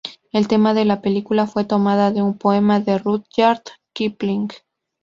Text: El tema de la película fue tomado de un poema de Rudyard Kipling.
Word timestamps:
El 0.31 0.47
tema 0.47 0.73
de 0.73 0.83
la 0.83 0.99
película 0.99 1.45
fue 1.45 1.63
tomado 1.63 2.11
de 2.11 2.23
un 2.23 2.35
poema 2.35 2.79
de 2.79 2.97
Rudyard 2.97 3.61
Kipling. 3.93 4.49